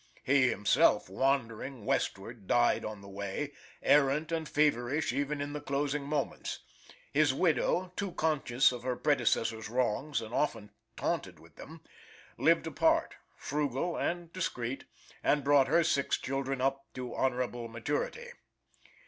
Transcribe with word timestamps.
He 0.23 0.49
himself, 0.49 1.11
wandering 1.11 1.85
westward, 1.85 2.47
died 2.47 2.83
on 2.83 3.01
the 3.01 3.07
way, 3.07 3.51
errant 3.83 4.31
and 4.31 4.49
feverish, 4.49 5.13
even 5.13 5.39
in 5.41 5.53
the 5.53 5.61
closing 5.61 6.05
moments. 6.07 6.57
His 7.11 7.35
widow, 7.35 7.93
too 7.95 8.13
conscious 8.13 8.71
of 8.71 8.81
her 8.81 8.95
predecessor's 8.95 9.69
wrongs, 9.69 10.19
and 10.19 10.33
often 10.33 10.71
taunted 10.97 11.39
with 11.39 11.55
them, 11.55 11.81
lived 12.39 12.65
apart, 12.65 13.13
frugal 13.37 13.95
and 13.95 14.33
discreet, 14.33 14.85
and 15.23 15.43
brought 15.43 15.67
her 15.67 15.83
six 15.83 16.17
children 16.17 16.61
up 16.61 16.91
to 16.95 17.13
honorable 17.13 17.67
maturity. 17.67 18.29